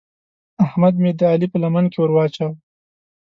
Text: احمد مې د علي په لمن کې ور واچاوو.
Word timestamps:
احمد 0.65 0.93
مې 1.01 1.11
د 1.19 1.21
علي 1.31 1.47
په 1.51 1.57
لمن 1.63 1.85
کې 1.91 1.97
ور 1.99 2.11
واچاوو. 2.13 2.55